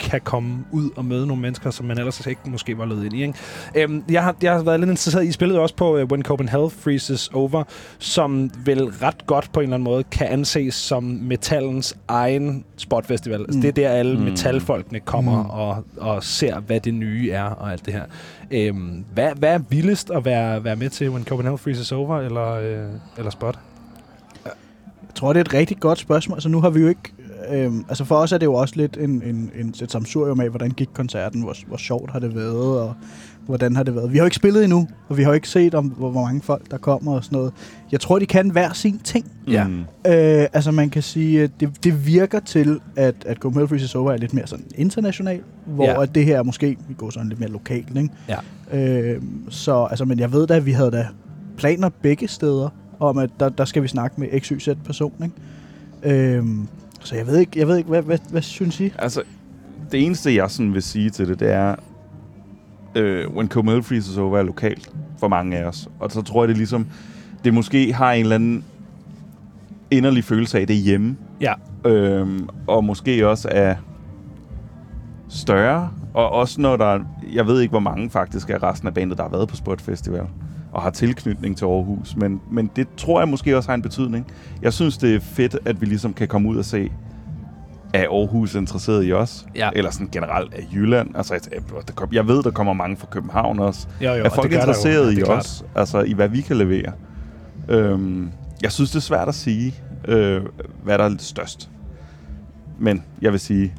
[0.01, 3.15] kan komme ud og møde nogle mennesker, som man ellers ikke måske var løbet ind
[3.15, 3.23] i.
[3.23, 3.35] Ikke?
[3.77, 6.71] Øhm, jeg, har, jeg har været lidt interesseret i spillet også på uh, When Copenhagen
[6.71, 7.65] Freezes Over,
[7.99, 13.41] som vel ret godt på en eller anden måde kan anses som metallens egen spotfestival.
[13.41, 13.63] Altså, Mm.
[13.63, 14.23] det er der, alle Mm.
[14.25, 15.51] metalfolkene kommer Mm.
[15.51, 15.85] og,
[16.15, 18.05] og ser, hvad det nye er og alt det her.
[18.51, 22.53] Øhm, hvad, hvad er vildest at være, være med til When Copenhagen Freezes Over eller,
[22.53, 22.87] øh,
[23.19, 23.59] eller Spot?
[24.45, 26.37] Jeg tror, det er et rigtig godt spørgsmål.
[26.37, 27.01] Altså, nu har vi jo ikke...
[27.53, 30.49] Øhm, altså, for os er det jo også lidt en, en, en, et samsurium af,
[30.51, 32.95] hvordan gik koncerten, hvor, hvor sjovt har det været, og
[33.47, 34.13] hvordan har det været.
[34.13, 36.23] Vi har jo ikke spillet endnu, og vi har jo ikke set, om hvor, hvor
[36.23, 37.53] mange folk, der kommer og sådan noget.
[37.93, 39.27] Jeg tror, de kan hver sin ting.
[39.49, 39.67] Ja.
[39.67, 39.81] Mm.
[39.81, 44.13] Øh, altså, man kan sige, at det, det virker til, at, at Copenhagen Freezes Over
[44.13, 46.03] er lidt mere sådan international, hvor Ja.
[46.03, 48.11] at det her måske vi går sådan lidt mere lokalt, ikke?
[48.29, 48.39] Ja.
[48.79, 51.07] Øh, så, altså, men jeg ved da, at vi havde da
[51.57, 52.69] planer begge steder,
[53.01, 55.13] om at der, der skal vi snakke med XYZ-person,
[56.05, 56.27] ikke?
[56.37, 56.45] Øh,
[57.01, 58.93] så jeg ved ikke, jeg ved ikke hvad, hvad, hvad synes I?
[58.99, 59.23] Altså,
[59.93, 61.77] det eneste, jeg sådan vil sige til det, det er,
[62.95, 65.89] øh, When Copenhagen Freezes Over er lokalt for mange af os.
[66.01, 66.87] Og så tror jeg, det ligesom,
[67.45, 68.65] det måske har en eller anden
[69.91, 71.17] inderlig følelse af, det er hjemme.
[71.41, 71.55] Ja.
[71.85, 73.75] Øhm, og måske også er
[75.29, 75.91] større.
[76.15, 77.01] Og også når der,
[77.33, 79.81] jeg ved ikke, hvor mange faktisk er resten af bandet, der har været på Spot
[79.81, 80.27] Festival
[80.73, 82.17] og har tilknytning til Aarhus.
[82.17, 84.27] Men, men det tror jeg måske også har en betydning.
[84.63, 86.91] Jeg synes, det er fedt, at vi ligesom kan komme ud og se,
[87.95, 89.47] er Aarhus interesseret i os?
[89.55, 89.71] Ja.
[89.73, 91.17] Eller sådan generelt af Jylland?
[91.17, 91.63] Altså, jeg,
[92.13, 93.89] jeg ved, der kommer mange fra København også.
[94.01, 94.57] Jo, jo, er folk jo.
[94.57, 95.65] interesseret det i os?
[95.75, 96.93] Altså, i hvad vi kan levere?
[97.69, 98.31] Øhm,
[98.63, 99.75] jeg synes, det er svært at sige,
[100.09, 100.43] øh,
[100.83, 101.71] hvad der er størst.
[102.79, 103.75] Men jeg vil sige,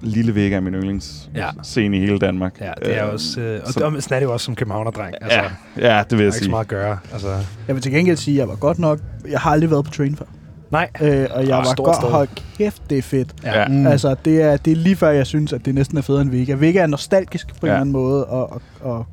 [0.00, 2.02] Lille Væg er min yndlingsscene Ja.
[2.02, 2.60] i hele Danmark.
[2.60, 3.40] Ja, det er Øhm, også...
[3.40, 5.14] Øh, og så- så, sådan er det jo også som københavnerdreng.
[5.20, 5.38] Altså,
[5.78, 6.50] ja, ja, det vil der er jeg ikke så sige.
[6.50, 6.98] meget at gøre.
[7.12, 7.28] Altså,
[7.68, 8.98] Jeg vil til gengæld sige, at jeg var godt nok...
[9.30, 10.24] Jeg har aldrig været på train før.
[10.70, 10.88] nej.
[11.02, 11.96] Øh, og jeg var godt...
[11.96, 12.08] sted.
[12.08, 12.28] Hold
[12.58, 13.34] kæft, det er fedt.
[13.44, 13.68] Ja.
[13.68, 13.86] Mm.
[13.86, 16.30] Altså, det er, det er lige før, jeg synes, at det næsten er federe end
[16.30, 16.54] Vega.
[16.54, 17.72] Vega er nostalgisk på en Ja.
[17.72, 19.06] eller anden måde, og, og, og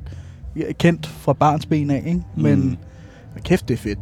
[0.78, 2.22] kendt fra barns ben af, ikke?
[2.36, 2.76] Men Mm.
[3.42, 3.98] Kæft, det er fedt.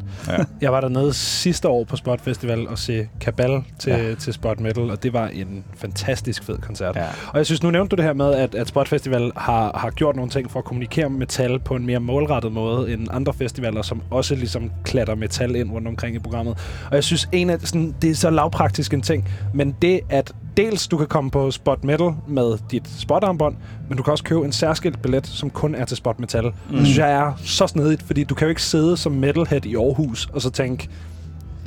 [0.61, 4.09] Jeg var dernede sidste år på Spot Festival og se Kabal til, ja.
[4.09, 4.15] Ja.
[4.15, 6.97] til Spot Metal, og det var en fantastisk fed koncert.
[6.97, 7.05] Ja.
[7.29, 9.91] Og jeg synes, nu nævnte du det her med, at, at Spot Festival har, har
[9.91, 13.35] gjort nogle ting for at kommunikere med metal på en mere målrettet måde end andre
[13.35, 16.59] festivaler, som også ligesom klatter metal ind rundt omkring i programmet.
[16.91, 20.33] Og jeg synes, en af, sådan, det er så lavpraktisk en ting, men det at
[20.57, 23.57] dels du kan komme på Spot Metal med dit spotarmbånd,
[23.89, 26.45] men du kan også købe en særskilt billet, som kun er til Spot Metal.
[26.45, 26.77] Mm.
[26.77, 29.77] Det synes jeg er så snedigt, fordi du kan jo ikke sidde som metalhead i
[29.77, 30.89] Aarhus og så tænke,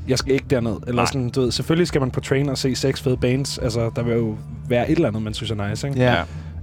[0.08, 0.76] jeg skal ikke derned.
[0.88, 1.06] Eller Nej.
[1.06, 3.58] sådan, du ved, selvfølgelig skal man på train og se seks fede bands.
[3.58, 4.36] Altså, der vil jo
[4.70, 6.00] være et eller andet, man synes er nice, ikke?
[6.00, 6.16] Ja.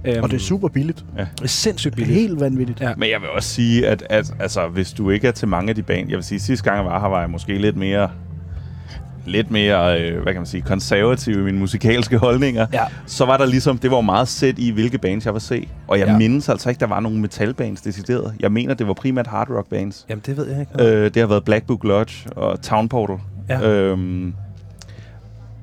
[0.05, 1.05] Øhm, Og det er super billigt.
[1.17, 2.19] det er sindssygt Det billigt.
[2.19, 2.81] helt vanvittigt.
[2.81, 2.93] Ja.
[2.97, 5.75] Men jeg vil også sige, at, at altså, hvis du ikke er til mange af
[5.75, 8.09] de band, jeg vil sige, sidste gang jeg var her, var jeg måske lidt mere
[9.25, 12.83] lidt mere, øh, hvad kan man sige, konservativ i mine musikalske holdninger, Ja.
[13.05, 15.67] så var der ligesom, det var meget sæt i, hvilke bands jeg var se.
[15.87, 16.11] Og jeg Ja.
[16.11, 16.17] ja.
[16.17, 18.33] mindes altså ikke, der var nogen metalbands decideret.
[18.39, 20.05] Jeg mener, det var primært hard rock bands.
[20.09, 20.71] Jamen, det ved jeg ikke.
[20.91, 23.17] Øh, det har været Black Book Lodge og Town Portal.
[23.49, 23.61] Ja.
[23.69, 24.33] Øhm,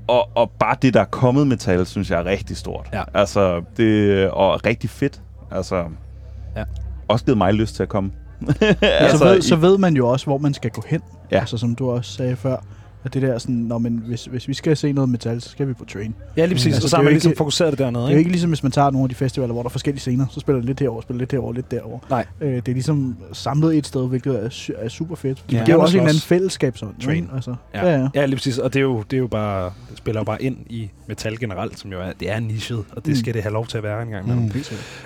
[0.09, 2.89] og, og bare det, der er kommet metal, synes jeg er rigtig stort.
[2.93, 3.03] Ja.
[3.15, 5.21] Altså, det, og rigtig fedt.
[5.51, 5.85] Altså,
[6.57, 6.65] Ja.
[7.09, 8.11] også givet mig lyst til at komme.
[8.83, 11.01] Altså, så, ved, i- så ved man jo også, hvor man skal gå hen.
[11.33, 11.39] Ja.
[11.41, 12.57] Altså, som du også sagde før.
[13.05, 15.69] At det der sådan, når man, hvis, hvis vi skal se noget metal, så skal
[15.69, 16.15] vi på train.
[16.37, 16.67] Ja, lige præcis.
[16.75, 18.19] Altså, så det har er man ligesom ikke- fokuseret det dernede, Det er jo ikke?
[18.21, 20.41] ikke ligesom, hvis man tager nogle af de festivaler, hvor der er forskellige scener, så
[20.41, 21.99] spiller det lidt herover, spiller lidt herover, lidt derover.
[22.11, 22.27] Nej.
[22.41, 25.45] Øh, det er ligesom samlet et sted, hvilket er, er super fedt.
[25.51, 25.65] Det Ja.
[25.65, 26.95] giver jo også en anden fællesskabsånd.
[27.01, 27.23] jo, Train.
[27.23, 27.35] ikke?
[27.35, 27.89] Altså, Ja.
[27.89, 28.09] ja, ja.
[28.15, 28.59] Ja, lige præcis.
[28.59, 31.39] Og det er jo, det er jo bare, det spiller jo bare ind i metal
[31.39, 33.15] generelt, som jo er, det er nichet, og det Mm.
[33.15, 34.45] skal det have lov til at være en gang imellem.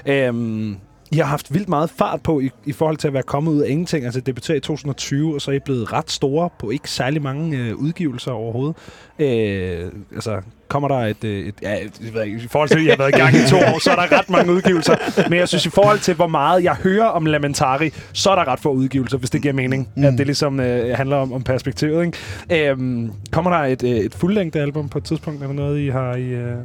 [0.07, 0.13] Mm.
[0.13, 0.77] Øhm,
[1.13, 3.61] I har haft vildt meget fart på i, i forhold til at være kommet ud
[3.61, 4.05] af ingenting.
[4.05, 7.59] Altså debutere i 2020, og så er I blevet ret store på ikke særlig mange
[7.59, 8.77] øh, udgivelser overhovedet.
[9.19, 11.71] Øh, altså kommer der et, øh, et ja,
[12.05, 13.79] jeg ved ikke, i forhold til, at I har været i gang i to år,
[13.81, 15.29] så er der ret mange udgivelser.
[15.29, 18.49] Men jeg synes, i forhold til, hvor meget jeg hører om Lamentari, så er der
[18.49, 19.89] ret få udgivelser, hvis det giver mening.
[19.97, 20.05] Mm.
[20.05, 22.07] At det ligesom øh, handler om, om perspektivet.
[22.07, 22.71] Ikke?
[22.71, 26.15] Øhm, kommer der et, øh, et fuldlængde album på et tidspunkt, eller noget, I har
[26.15, 26.29] i...
[26.29, 26.57] Øh...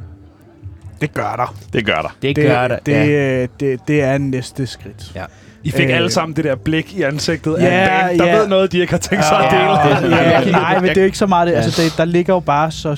[1.00, 1.54] Det gør der.
[1.72, 2.08] Det gør der.
[2.22, 2.78] Det Det, gør der.
[2.86, 3.40] det, ja.
[3.42, 5.12] det, det, det er næste skridt.
[5.14, 5.24] Ja.
[5.64, 8.18] I fik øh, Øh, alle sammen det der blik i ansigtet Ja, af en band,
[8.18, 8.38] der ja.
[8.38, 10.10] ved noget, de ikke har tænkt sig at Ja, dele.
[10.10, 11.52] det- Ja, kigger- nej, men det er jo ikke så meget det.
[11.52, 11.58] Ja.
[11.60, 12.96] Altså, det, der ligger jo bare så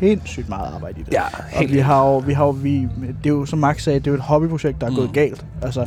[0.00, 1.12] sindssygt meget arbejde i det.
[1.12, 1.22] Ja,
[1.56, 4.06] Og vi har jo, vi har jo, vi, det er jo, som Max sagde, det
[4.06, 4.96] er jo et hobbyprojekt, der er Mm.
[4.96, 5.44] gået galt.
[5.62, 5.80] Altså,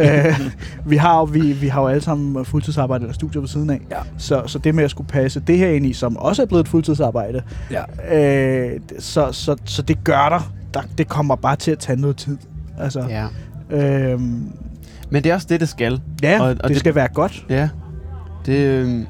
[0.00, 0.40] øh,
[0.86, 3.80] vi, har jo, vi, vi har jo alle sammen fuldtidsarbejde eller studier ved siden af.
[3.90, 3.96] Ja.
[4.18, 6.64] Så, så det med at skulle passe det her ind i, som også er blevet
[6.64, 8.16] et fuldtidsarbejde, Ja.
[8.18, 10.52] øh, så, så, så det gør der.
[10.74, 10.80] Der.
[10.98, 12.38] Det kommer bare til at tage noget tid.
[12.78, 13.26] Altså, ja.
[13.76, 14.52] øhm,
[15.10, 16.00] Men det er også det, det skal.
[16.22, 17.46] ja, Og- og, det, det- skal være godt.
[17.50, 17.68] Ja.
[18.46, 19.04] Det, øh,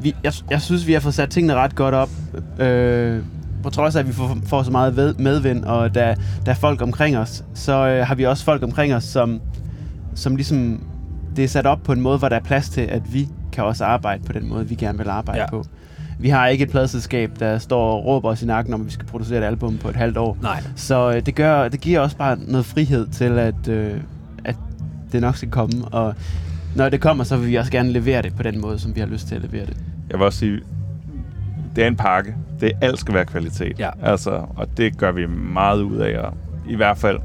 [0.00, 2.10] vi, jeg, jeg synes, vi har fået sat tingene ret godt op.
[2.58, 3.22] Øh,
[3.62, 6.14] på trods af, at vi får, får så meget ved, medvind, og der,
[6.46, 9.40] der er folk omkring os, så øh, har vi også folk omkring os, som,
[10.14, 10.84] som ligesom...
[11.36, 13.64] Det er sat op på en måde, hvor der er plads til, at vi kan
[13.64, 15.50] også arbejde på den måde, vi gerne vil arbejde ja.
[15.50, 15.64] på.
[16.20, 18.90] Vi har ikke et pladselskab, der står og råber os i nakken om, at vi
[18.90, 20.36] skal producere et album på et halvt år.
[20.42, 20.62] Nej.
[20.76, 24.00] Så øh, det, gør, det giver også bare noget frihed til, at, øh,
[24.44, 24.56] at
[25.12, 25.84] det nok skal komme.
[25.84, 26.14] Og
[26.76, 29.00] når det kommer, så vil vi også gerne levere det på den måde, som vi
[29.00, 29.76] har lyst til at levere det.
[30.10, 30.60] Jeg vil også sige,
[31.76, 32.34] det er en pakke.
[32.60, 33.78] Det alt skal være kvalitet.
[33.78, 33.90] Ja.
[34.02, 36.18] Altså, og det gør vi meget ud af.
[36.18, 36.34] Og
[36.68, 37.18] I hvert fald,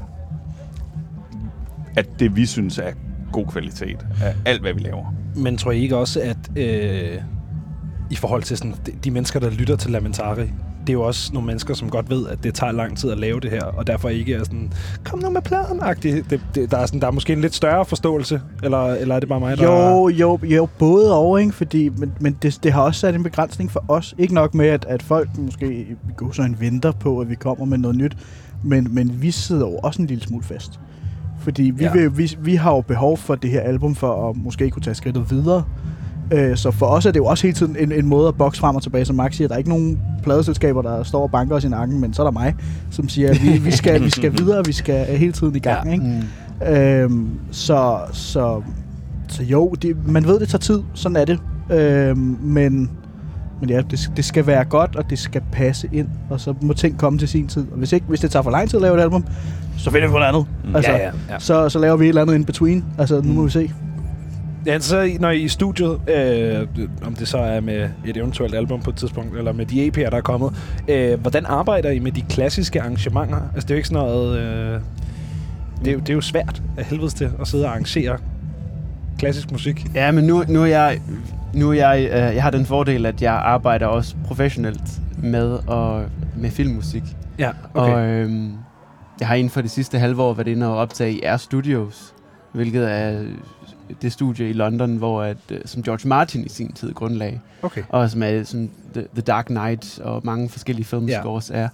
[1.96, 2.90] at det vi synes er
[3.32, 5.14] god kvalitet af alt, hvad vi laver.
[5.36, 7.20] Men tror I ikke også, at øh,
[8.10, 10.50] i forhold til sådan, de, de mennesker, der lytter til Lamentari,
[10.86, 13.18] det er jo også nogle mennesker, som godt ved, at det tager lang tid at
[13.18, 14.72] lave det her, og derfor ikke er sådan,
[15.04, 16.30] kom nu med pladen -agtigt.
[16.30, 19.20] det, det, der, er sådan, der er måske en lidt større forståelse, eller, eller er
[19.20, 19.64] det bare mig, der...
[19.64, 21.52] Jo, jo, jo, både og, ikke?
[21.52, 24.14] Fordi, men, men det, det har også sat en begrænsning for os.
[24.18, 27.64] Ikke nok med, at, at folk måske går så en venter på, at vi kommer
[27.64, 28.16] med noget nyt,
[28.64, 30.80] men, men vi sidder jo også en lille smule fast.
[31.40, 31.92] Fordi vi, ja.
[31.92, 34.94] vil, vi, vi har jo behov for det her album for at måske kunne tage
[34.94, 35.64] skridtet videre.
[36.30, 38.60] Øh, så for os er det jo også hele tiden en, en måde at bokse
[38.60, 39.48] frem og tilbage, som Max siger.
[39.48, 42.26] Der er ikke nogen pladeselskaber, der står og banker os i nakken, men så er
[42.26, 42.54] der mig,
[42.90, 45.86] som siger, at vi, vi, skal, vi skal videre, vi skal hele tiden i gang.
[45.86, 45.92] Ja.
[45.92, 46.04] Ikke?
[46.60, 46.74] Mm.
[46.74, 48.62] Øhm, så, så,
[49.28, 50.82] så jo, det, man ved, det tager tid.
[50.94, 51.38] Sådan er det.
[51.70, 52.90] Øhm, men,
[53.60, 56.08] men ja, det, det skal være godt, og det skal passe ind.
[56.30, 57.66] Og så må ting komme til sin tid.
[57.72, 59.24] Og hvis, ikke, hvis det tager for lang tid at lave et album,
[59.76, 60.46] så finder vi på noget andet.
[60.64, 60.76] Mm.
[60.76, 61.38] Altså, ja, ja, ja.
[61.38, 62.84] Så, så laver vi et eller andet in between.
[62.98, 63.46] Altså, nu må Mm.
[63.46, 63.72] vi se.
[64.66, 66.66] Ja, så når I er i studiet, øh,
[67.06, 70.10] om det så er med et eventuelt album på et tidspunkt, eller med de EP'er,
[70.10, 70.52] der er kommet,
[70.88, 73.40] øh, hvordan arbejder I med de klassiske arrangementer?
[73.54, 74.38] Altså, det er jo ikke sådan noget...
[74.38, 74.80] Øh,
[75.84, 78.18] det, er jo, det er jo svært af helvedes til at sidde og arrangere
[79.18, 79.86] klassisk musik.
[79.94, 81.00] Ja, men nu, nu er jeg...
[81.54, 86.04] Nu er jeg, øh, jeg har den fordel, at jeg arbejder også professionelt med, og,
[86.36, 87.02] med filmmusik.
[87.38, 87.92] Ja, Okay.
[87.92, 88.52] Og øhm,
[89.20, 92.14] jeg har inden for det sidste halve år været inde og optage i Air Studios,
[92.52, 93.24] hvilket er
[94.02, 97.82] det studie i London, hvor at, øh, som George Martin i sin tid grundlagde, okay.
[97.88, 101.56] og som er sådan The, The Dark Knight og mange forskellige filmscores Ja.
[101.56, 101.68] er.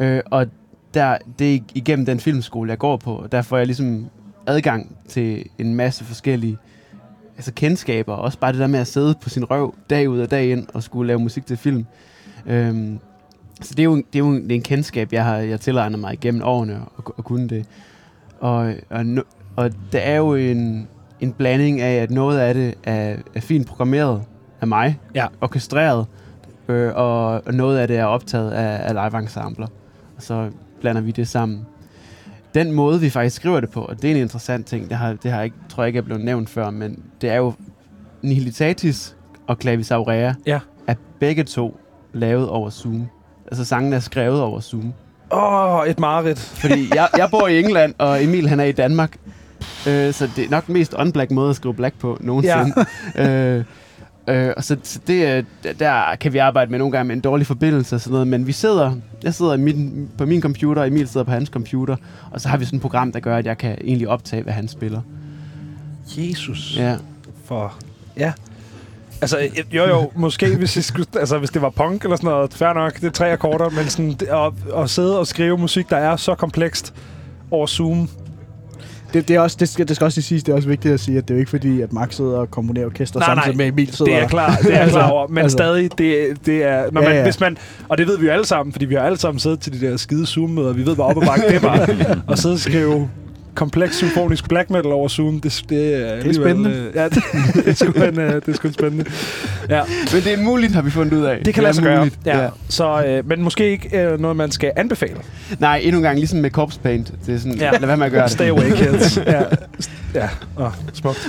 [0.00, 0.46] Øh, og
[0.94, 4.06] der, det er igennem den filmskole, jeg går på, og der får jeg ligesom
[4.46, 6.58] adgang til en masse forskellige
[7.36, 10.20] altså kendskaber, og også bare det der med at sidde på sin røv dag ud
[10.20, 11.86] og dag ind og skulle lave musik til film.
[12.46, 12.98] Øhm,
[13.60, 15.60] så det er jo, det er jo en, det er en kendskab, jeg har jeg
[15.60, 17.66] tilegnet mig igennem årene at, at kunne det.
[18.40, 19.04] Og, og,
[19.56, 20.88] og det er jo en,
[21.22, 24.22] en blanding af, at noget af det er, er fint programmeret
[24.60, 25.26] af mig, Ja.
[25.40, 26.06] orkestreret,
[26.68, 29.66] øh, og, og noget af det er optaget af, af live-ensembler.
[30.16, 31.66] Og så blander vi det sammen.
[32.54, 35.12] Den måde, vi faktisk skriver det på, og det er en interessant ting, det, har,
[35.22, 37.52] det har ikke, tror jeg ikke er blevet nævnt før, men det er jo
[38.22, 40.58] Nihilitatis og Clavis Aurea Ja.
[40.86, 41.80] er begge to
[42.12, 43.06] lavet over Zoom.
[43.46, 44.92] Altså sangene er skrevet over Zoom.
[45.32, 46.38] Åh, oh, et mareridt.
[46.38, 49.16] Fordi jeg, jeg bor i England, og Emil han er i Danmark.
[49.86, 52.86] Øh, så det er nok den mest unblack måde at skrive black på nogensinde.
[53.14, 53.56] Ja.
[53.56, 53.64] øh,
[54.28, 55.42] øh, og så, så det, er-
[55.78, 58.28] der kan vi arbejde med nogle gange med en dårlig forbindelse og sådan noget.
[58.28, 61.48] Men vi sidder, jeg sidder i min, på min computer, og Emil sidder på hans
[61.48, 61.96] computer.
[62.30, 64.52] Og så har vi sådan et program, der gør, at jeg kan egentlig optage, hvad
[64.52, 65.00] han spiller.
[66.16, 66.74] Jesus.
[66.78, 66.96] Ja.
[67.44, 67.74] For,
[68.16, 68.32] ja.
[69.20, 69.38] Altså,
[69.72, 72.72] jo jo, måske hvis, jeg skulle, altså, hvis det var punk eller sådan noget, fair
[72.72, 76.16] nok, det er tre akkorder, men sådan, at, at sidde og skrive musik, der er
[76.16, 76.94] så komplekst
[77.50, 78.08] over Zoom,
[79.14, 80.94] Det, det, er også, det, skal, det skal også lige siges, det er også vigtigt
[80.94, 83.26] at sige, at det er jo ikke fordi, at Max sidder og komponerer orkester Nej,
[83.26, 83.64] samtidig nej.
[83.64, 86.26] med Emil sidder Det er klar, det er Altså, klar over, men altså, stadig, det,
[86.46, 87.22] det er, når Ja, man, ja.
[87.22, 87.56] hvis man,
[87.88, 89.86] og det ved vi jo alle sammen, fordi vi har alle sammen siddet til de
[89.86, 91.88] der skide Zoom-møder, vi ved, hvor op og bakke det var,
[92.28, 93.08] og sidde og skrive
[93.54, 96.70] kompleks symfonisk black metal over Zoom, det, det er, alligevel, spændende.
[96.70, 97.22] øh, Ja, det,
[97.54, 99.04] det, er sgu en, øh, det er sgu en spændende.
[99.68, 101.38] Ja, Men det er muligt, har vi fundet ud af.
[101.44, 101.98] det kan er lade sig gøre.
[101.98, 102.18] muligt.
[102.26, 102.48] Ja.
[102.68, 105.16] Så, øh, men måske ikke øh, noget, man skal anbefale.
[105.58, 107.12] Nej, endnu en gang, ligesom med Corpse Paint.
[107.26, 107.64] Det er sådan, Ja.
[107.64, 107.70] ja.
[107.78, 108.30] lad være med at gøre det.
[108.30, 109.16] Stay away, kids.
[109.26, 109.42] ja,
[110.14, 110.28] ja.
[110.56, 111.28] Oh, smukt.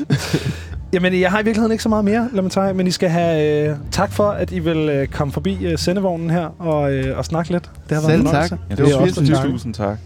[0.93, 3.09] Jamen, jeg har i virkeligheden ikke så meget mere, lad mig tage, men I skal
[3.09, 7.17] have øh, tak for, at I vil øh, komme forbi øh, sendevognen her og, øh,
[7.17, 7.63] og snakke lidt.
[7.89, 8.51] Det har været Selv en tak.
[8.69, 9.45] Ja, Det var virkelig tak.
[9.45, 9.97] tusind tak.